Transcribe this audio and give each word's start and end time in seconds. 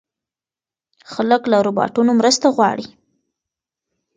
خلک 1.11 1.41
له 1.51 1.57
روباټونو 1.65 2.11
مرسته 2.19 2.45
غواړي. 2.55 2.87